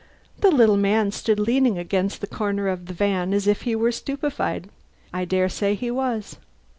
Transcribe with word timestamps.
The 0.39 0.49
little 0.49 0.77
man 0.77 1.11
stood 1.11 1.39
leaning 1.39 1.77
against 1.77 2.23
a 2.23 2.25
corner 2.25 2.67
of 2.69 2.87
the 2.87 2.93
van 2.95 3.35
as 3.35 3.45
if 3.45 3.61
he 3.61 3.75
were 3.75 3.91
stupefied. 3.91 4.67
I 5.13 5.25
dare 5.25 5.47
say 5.47 5.75
he 5.75 5.91
was. 5.91 6.39